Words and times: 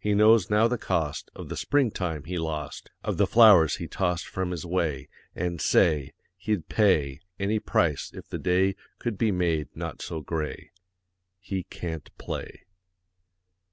He 0.00 0.12
knows 0.12 0.50
now 0.50 0.66
the 0.66 0.76
cost 0.76 1.30
Of 1.36 1.48
the 1.48 1.56
spring 1.56 1.92
time 1.92 2.24
he 2.24 2.36
lost, 2.36 2.90
Of 3.04 3.16
the 3.16 3.28
flowers 3.28 3.76
he 3.76 3.86
tossed 3.86 4.26
From 4.26 4.50
his 4.50 4.66
way, 4.66 5.08
And, 5.36 5.60
say, 5.60 6.14
He'd 6.36 6.68
pay 6.68 7.20
Any 7.38 7.60
price 7.60 8.10
if 8.12 8.26
the 8.26 8.38
day 8.38 8.74
Could 8.98 9.16
be 9.16 9.30
made 9.30 9.68
not 9.76 10.02
so 10.02 10.20
gray. 10.20 10.72
_He 11.48 11.64
can't 11.70 12.10
play. 12.18 12.62